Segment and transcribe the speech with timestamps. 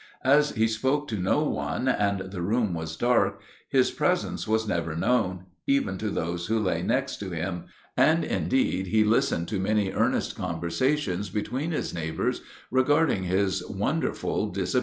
[0.25, 4.95] As he spoke to no one and the room was dark, his presence was never
[4.95, 9.91] known, even to those who lay next to him; and indeed he listened to many
[9.91, 12.41] earnest conversations between his neighbors
[12.71, 14.79] regarding his wonderful disappearance.